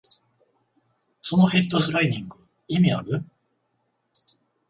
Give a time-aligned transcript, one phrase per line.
[1.21, 3.23] そのヘッドスライディング、意味ある？